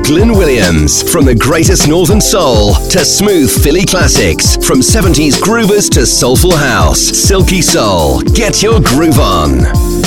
Glyn 0.09 0.33
Williams. 0.33 1.03
From 1.13 1.27
the 1.27 1.35
greatest 1.35 1.87
northern 1.87 2.23
soul 2.23 2.73
to 2.89 3.05
smooth 3.05 3.51
Philly 3.63 3.85
classics. 3.85 4.57
From 4.57 4.81
70s 4.81 5.35
groovers 5.35 5.91
to 5.91 6.07
soulful 6.07 6.57
house. 6.57 6.99
Silky 6.99 7.61
Soul. 7.61 8.23
Get 8.23 8.63
your 8.63 8.81
groove 8.81 9.19
on. 9.19 9.98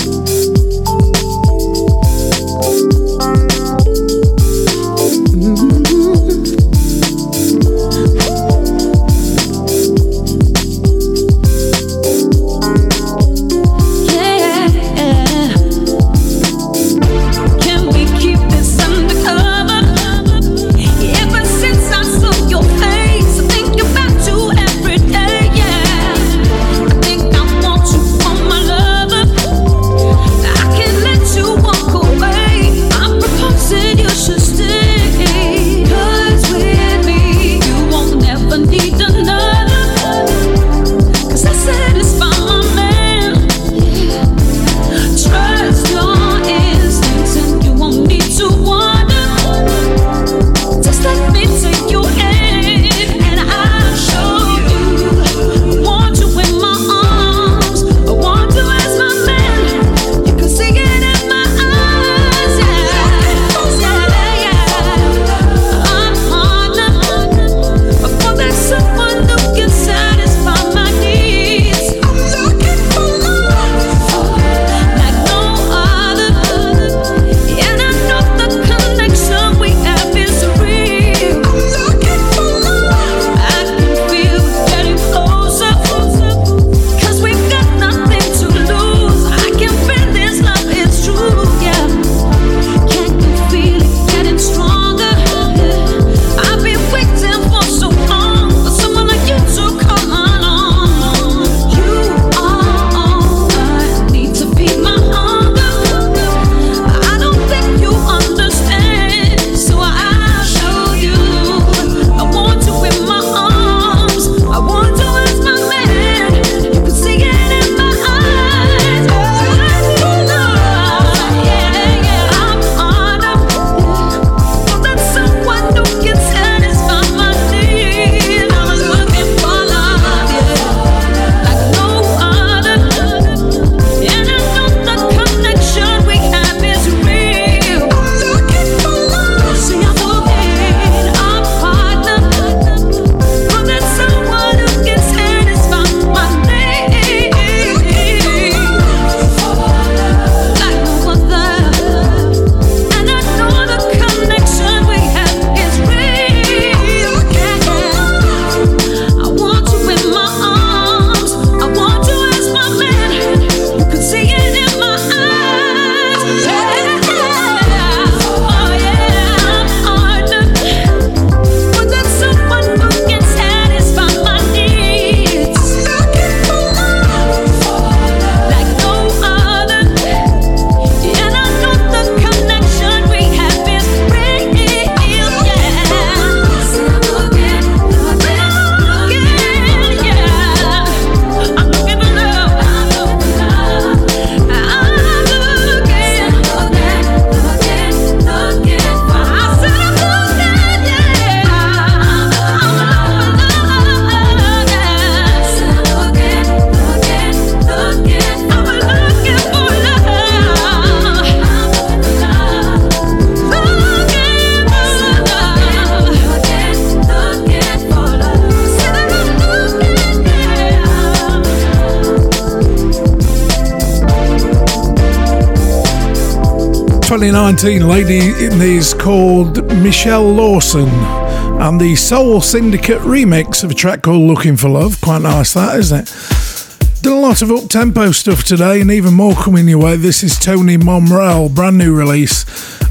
Lady 227.63 228.43
in 228.43 228.57
these 228.57 228.91
called 228.91 229.63
Michelle 229.83 230.33
Lawson 230.33 230.89
and 230.89 231.79
the 231.79 231.95
Soul 231.95 232.41
Syndicate 232.41 233.01
remix 233.01 233.63
of 233.63 233.69
a 233.69 233.73
track 233.75 234.01
called 234.01 234.23
Looking 234.23 234.57
for 234.57 234.67
Love. 234.67 234.99
Quite 234.99 235.21
nice, 235.21 235.53
that 235.53 235.77
isn't 235.77 236.09
it? 236.09 237.03
Done 237.03 237.13
a 237.13 237.19
lot 237.19 237.43
of 237.43 237.51
up 237.51 237.69
tempo 237.69 238.13
stuff 238.13 238.43
today 238.43 238.81
and 238.81 238.89
even 238.89 239.13
more 239.13 239.35
coming 239.35 239.67
your 239.67 239.77
way. 239.77 239.95
This 239.95 240.23
is 240.23 240.39
Tony 240.39 240.75
Momrelle, 240.75 241.53
brand 241.53 241.77
new 241.77 241.95
release. 241.95 242.45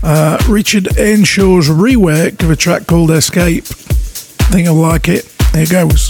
Uh, 0.05 0.41
Richard 0.49 0.85
Earnshaw's 0.97 1.69
rework 1.69 2.41
of 2.45 2.51
a 2.51 2.57
track 2.57 2.87
called 2.87 3.11
Escape. 3.11 3.65
I 3.65 4.53
think 4.53 4.69
I'll 4.69 4.75
like 4.75 5.09
it. 5.09 5.25
Here 5.53 5.67
goes. 5.67 6.10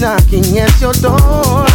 knocking 0.00 0.58
at 0.58 0.80
your 0.80 0.92
door. 0.94 1.66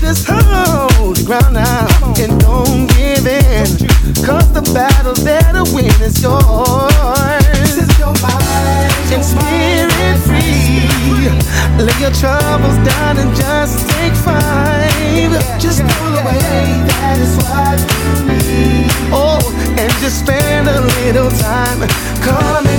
Just 0.00 0.26
hold 0.26 1.16
the 1.16 1.24
ground 1.26 1.56
out 1.56 2.18
and 2.18 2.40
don't 2.40 2.86
give 2.96 3.26
in. 3.26 3.66
Cause 4.24 4.50
the 4.52 4.62
battle 4.72 5.14
that 5.24 5.54
I 5.54 5.62
win 5.74 5.92
is 6.00 6.22
yours. 6.22 7.76
Is 7.76 7.98
your 7.98 8.14
and 9.12 9.24
spirit 9.24 10.16
free. 10.24 11.28
Lay 11.76 11.98
your 12.00 12.14
troubles 12.16 12.78
down 12.88 13.18
and 13.18 13.34
just 13.36 13.88
take 13.90 14.14
five. 14.14 15.32
Just 15.60 15.82
pull 15.82 16.14
away, 16.16 16.80
that 16.88 17.18
is 17.20 17.36
what 17.44 17.78
you 17.92 18.24
need. 18.32 18.90
Oh, 19.12 19.40
and 19.78 19.90
just 20.00 20.20
spend 20.20 20.68
a 20.68 20.80
little 20.80 21.30
time. 21.30 21.86
Come 22.22 22.69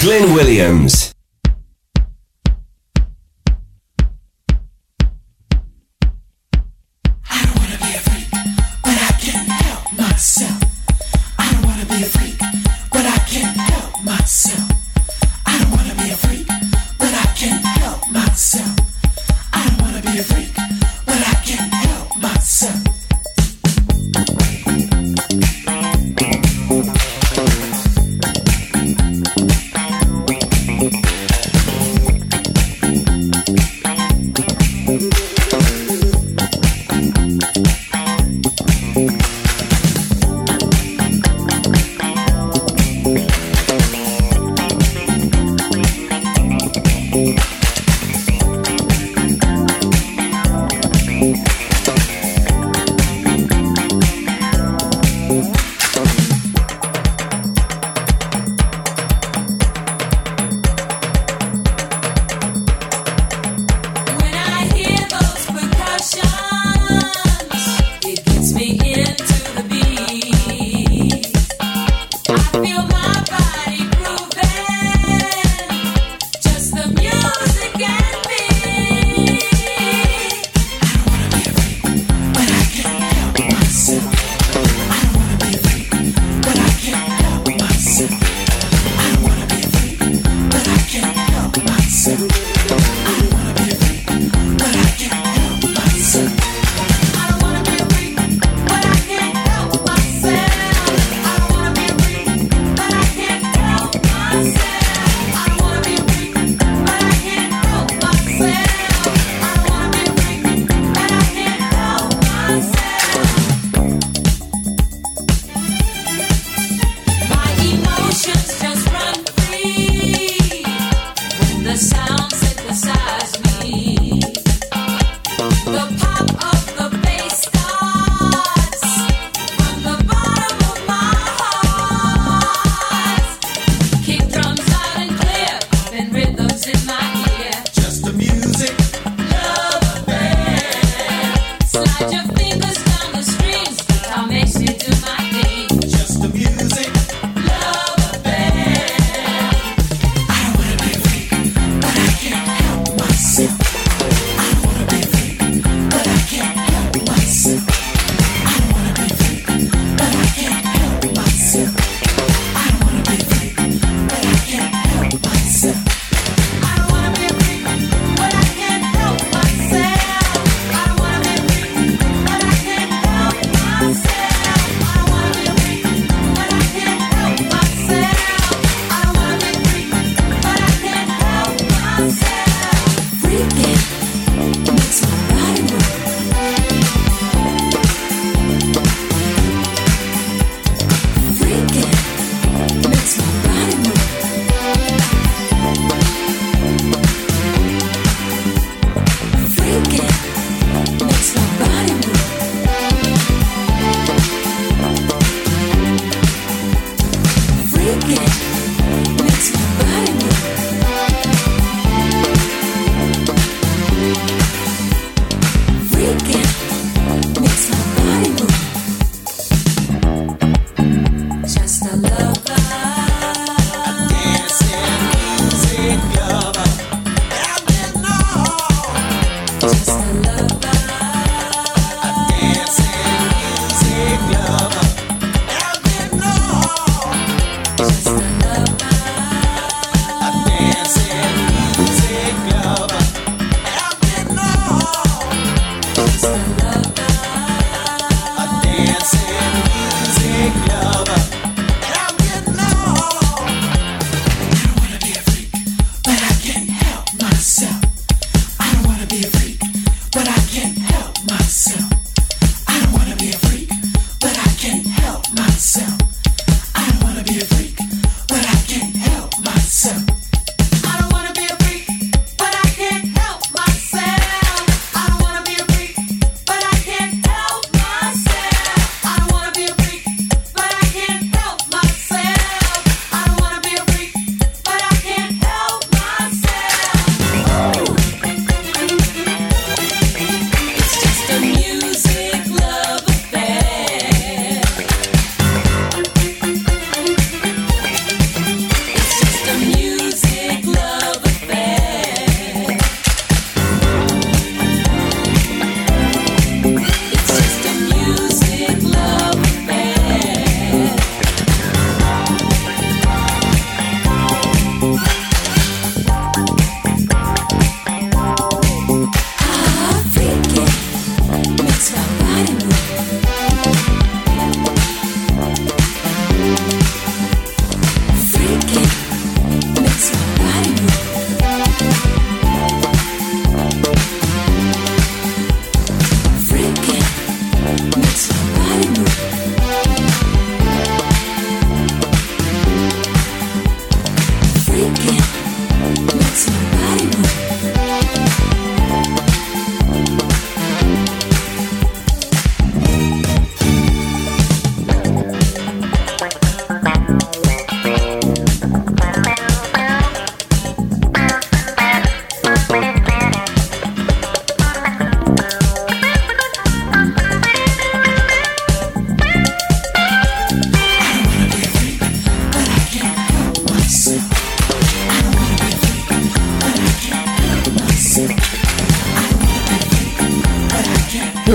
Glyn 0.00 0.32
Williams. 0.32 1.17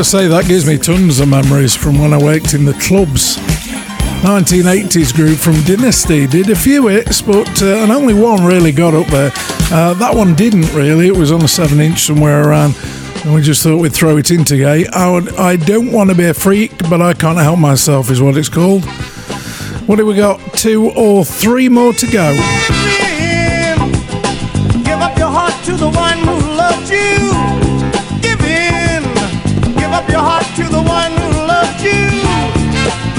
Gotta 0.03 0.17
say, 0.17 0.27
that 0.27 0.47
gives 0.47 0.67
me 0.67 0.77
tons 0.77 1.21
of 1.21 1.29
memories 1.29 1.73
from 1.73 1.97
when 1.97 2.11
I 2.13 2.17
worked 2.17 2.53
in 2.53 2.65
the 2.65 2.73
clubs. 2.73 3.37
1980s 4.27 5.15
group 5.15 5.37
from 5.37 5.53
Dynasty 5.63 6.27
did 6.27 6.49
a 6.49 6.57
few 6.57 6.87
hits, 6.87 7.21
but 7.21 7.61
uh, 7.61 7.77
and 7.77 7.89
only 7.89 8.13
one 8.13 8.43
really 8.43 8.73
got 8.73 8.93
up 8.93 9.07
there. 9.07 9.31
Uh, 9.71 9.93
that 9.93 10.13
one 10.13 10.35
didn't 10.35 10.73
really. 10.73 11.07
It 11.07 11.15
was 11.15 11.31
on 11.31 11.41
a 11.41 11.47
seven 11.47 11.79
inch 11.79 12.01
somewhere 12.01 12.49
around, 12.49 12.75
and 13.23 13.33
we 13.33 13.41
just 13.41 13.63
thought 13.63 13.77
we'd 13.77 13.93
throw 13.93 14.17
it 14.17 14.29
in 14.29 14.43
today. 14.43 14.85
I, 14.87 15.09
would, 15.09 15.33
I 15.35 15.55
don't 15.55 15.93
want 15.93 16.09
to 16.09 16.17
be 16.17 16.25
a 16.25 16.33
freak, 16.33 16.77
but 16.89 17.01
I 17.01 17.13
can't 17.13 17.37
help 17.37 17.59
myself, 17.59 18.11
is 18.11 18.21
what 18.21 18.35
it's 18.35 18.49
called. 18.49 18.83
What 19.87 19.95
do 19.95 20.05
we 20.05 20.15
got? 20.15 20.41
Two 20.55 20.91
or 20.97 21.23
three 21.23 21.69
more 21.69 21.93
to 21.93 22.07
go. 22.07 22.33
To 30.55 30.69
the 30.69 30.81
one 30.83 31.11
who 31.11 31.29
loves 31.47 31.83
you. 31.83 32.05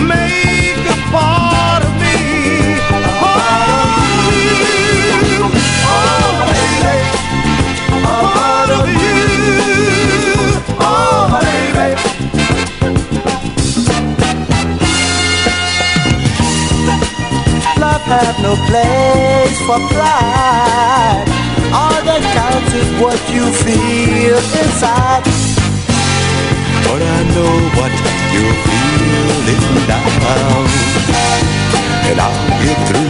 Make 0.07 0.79
a 0.87 0.99
part 1.11 1.83
of 1.83 1.93
me. 1.99 2.79
part 3.19 4.23
of 4.23 4.35
you. 4.39 5.43
Oh, 5.83 6.31
baby. 6.47 6.99
A 7.91 8.13
part 8.23 8.71
of 8.79 8.87
you. 9.03 9.19
Oh, 10.79 11.27
baby. 11.35 11.89
Love 17.81 18.07
have 18.15 18.39
no 18.43 18.55
place 18.71 19.59
for 19.67 19.81
pride. 19.93 21.27
All 21.75 22.01
that 22.09 22.23
counts 22.37 22.73
is 22.75 22.89
what 23.03 23.19
you 23.35 23.45
feel 23.65 24.39
inside. 24.63 25.44
But 26.85 27.03
I 27.03 27.21
know 27.35 27.55
what 27.79 27.93
you're 28.35 28.57
feeling 28.65 29.89
now. 29.89 30.05
And 32.11 32.21
I'll 32.21 32.63
get 32.63 32.79
through 32.89 33.04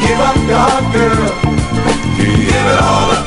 Give 0.00 0.18
up 0.18 0.36
your 0.36 0.80
girl. 0.92 1.30
Give 2.16 2.66
it 2.66 2.78
all 2.80 3.10
up. 3.12 3.24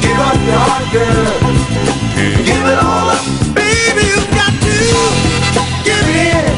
Give 0.00 0.18
up 0.18 0.38
your 0.46 0.78
girl. 0.92 1.32
Give 2.46 2.66
it 2.66 2.78
all 2.78 3.08
up. 3.10 3.22
Baby, 3.54 4.02
you 4.06 4.20
got 4.36 4.52
to 4.62 4.76
give 5.84 6.08
in. 6.08 6.54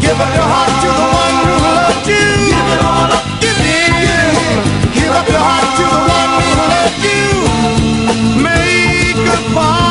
Give 0.00 0.20
up 0.20 0.32
your 0.34 0.48
heart 0.48 0.72
to 0.82 0.88
the 0.88 1.06
one 1.20 1.36
who 1.44 1.54
loved 1.66 2.08
you. 2.08 2.28
Give 2.48 2.68
it 2.72 2.80
all 2.82 3.12
up. 3.12 3.24
Give 3.40 3.60
in. 3.60 4.32
Give 4.94 5.12
up 5.12 5.28
your 5.28 5.44
heart 5.44 5.68
to 5.76 5.84
the 5.94 6.00
one 6.18 6.30
who 6.40 6.48
loved 6.72 7.04
you. 7.04 7.28
Make 8.42 8.93
keep 9.34 9.56
on. 9.56 9.84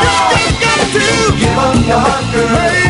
You 0.00 0.14
just 0.32 0.60
got 0.60 0.78
to. 0.92 1.06
Give 1.38 1.58
up 1.58 1.86
your 1.86 1.98
heart, 1.98 2.24
girl. 2.32 2.50
Make 2.50 2.89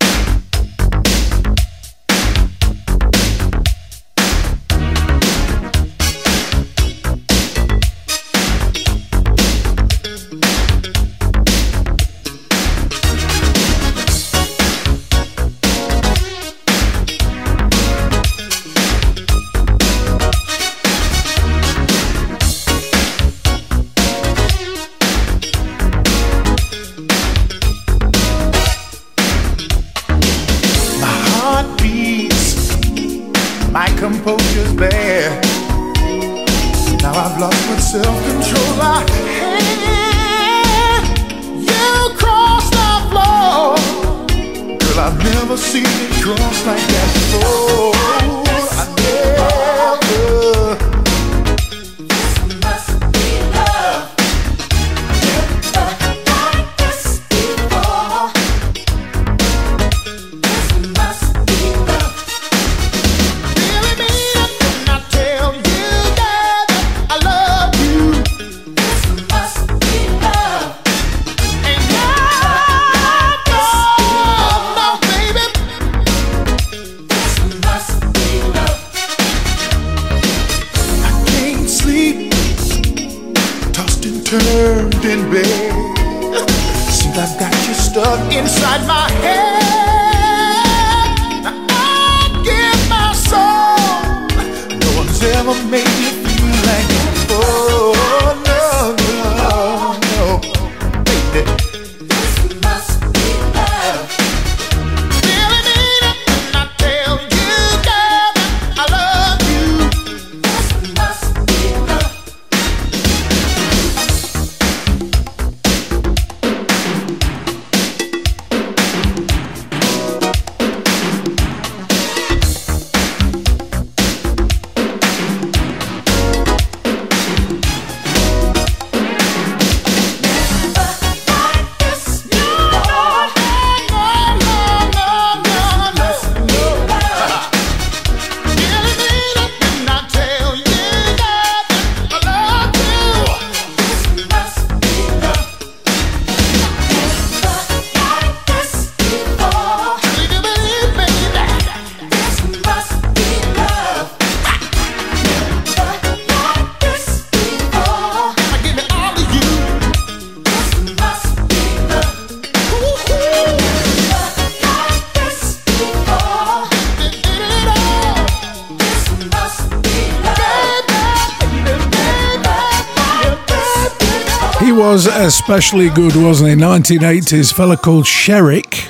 Especially 175.31 175.89
good, 175.89 176.13
wasn't 176.17 176.49
he? 176.49 176.55
1980s 176.57 177.53
fella 177.53 177.77
called 177.77 178.03
Sherrick. 178.03 178.89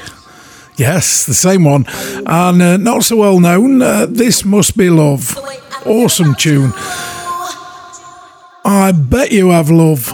Yes, 0.75 1.23
the 1.27 1.35
same 1.35 1.63
one. 1.63 1.85
And 2.25 2.59
uh, 2.59 2.77
not 2.77 3.03
so 3.03 3.17
well 3.17 3.39
known, 3.39 3.83
uh, 3.83 4.07
This 4.09 4.43
Must 4.43 4.75
Be 4.75 4.89
Love. 4.89 5.37
Awesome 5.85 6.33
tune. 6.33 6.73
I 8.65 8.91
bet 8.91 9.31
you 9.31 9.49
have 9.49 9.69
love. 9.69 10.07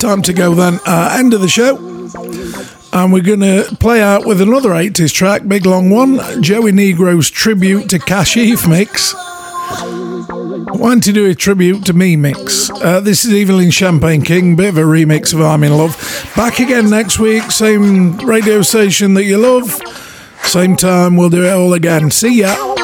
Time 0.00 0.22
to 0.22 0.32
go 0.32 0.52
then. 0.56 0.80
Uh, 0.84 1.16
end 1.16 1.34
of 1.34 1.40
the 1.42 1.48
show. 1.48 1.76
And 2.92 3.12
we're 3.12 3.22
going 3.22 3.40
to 3.40 3.76
play 3.78 4.02
out 4.02 4.26
with 4.26 4.40
another 4.40 4.70
80s 4.70 5.14
track, 5.14 5.46
big 5.46 5.64
long 5.64 5.90
one 5.90 6.42
Joey 6.42 6.72
Negro's 6.72 7.30
tribute 7.30 7.88
to 7.90 8.00
Kashif 8.00 8.68
mix. 8.68 9.14
Wanted 10.66 11.04
to 11.04 11.12
do 11.12 11.26
a 11.26 11.34
tribute 11.34 11.84
to 11.86 11.92
me 11.92 12.16
mix. 12.16 12.70
Uh, 12.70 13.00
this 13.00 13.24
is 13.24 13.32
Evelyn 13.32 13.70
Champagne 13.70 14.22
King, 14.22 14.56
bit 14.56 14.68
of 14.68 14.78
a 14.78 14.82
remix 14.82 15.34
of 15.34 15.40
I'm 15.40 15.64
in 15.64 15.76
Love. 15.76 15.96
Back 16.36 16.60
again 16.60 16.88
next 16.90 17.18
week, 17.18 17.50
same 17.50 18.16
radio 18.18 18.62
station 18.62 19.14
that 19.14 19.24
you 19.24 19.38
love, 19.38 19.80
same 20.44 20.76
time, 20.76 21.16
we'll 21.16 21.30
do 21.30 21.44
it 21.44 21.52
all 21.52 21.72
again. 21.74 22.10
See 22.10 22.40
ya. 22.40 22.81